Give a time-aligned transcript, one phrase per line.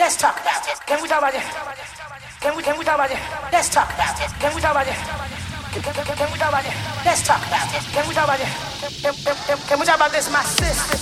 [0.00, 0.80] Let's talk about this.
[0.86, 1.44] Can we talk about it?
[2.40, 3.20] Can we can we talk about it?
[3.52, 4.32] Let's talk about this.
[4.40, 4.96] Can we talk about it?
[4.96, 6.72] Can, can, can, we talk about it?
[7.04, 7.84] Let's talk about this.
[7.92, 8.48] Can we talk about it?
[9.04, 10.96] Can, can, can, we talk about this, my sister?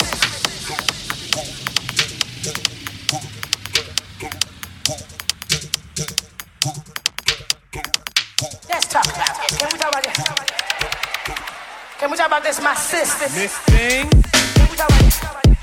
[8.68, 9.06] Let's talk.
[9.06, 10.16] Can we talk about this?
[11.98, 13.30] Can we talk about this, my sister?
[13.38, 14.10] Miss Thing.
[14.10, 15.57] Can we talk about this?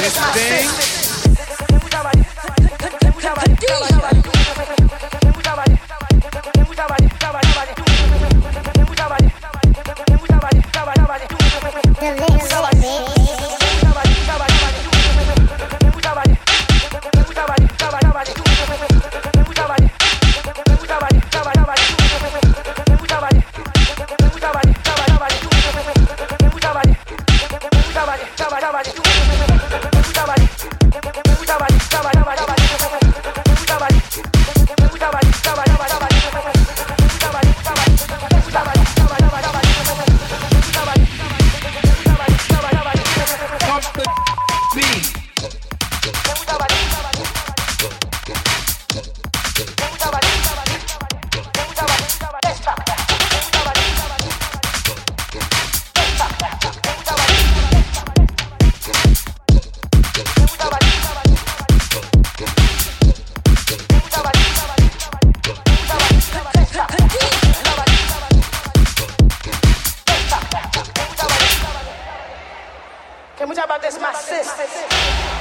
[0.00, 0.99] Respeito.
[73.40, 75.39] Can we talk about this, my sis.